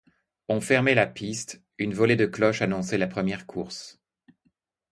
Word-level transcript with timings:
On 0.49 0.61
fermait 0.61 0.95
la 0.95 1.05
piste, 1.05 1.61
une 1.77 1.93
volée 1.93 2.15
de 2.15 2.25
cloche 2.25 2.63
annonçait 2.63 2.97
la 2.97 3.05
première 3.05 3.45
course. 3.45 3.99